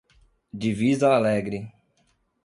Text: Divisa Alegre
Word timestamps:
Divisa 0.63 1.13
Alegre 1.13 1.61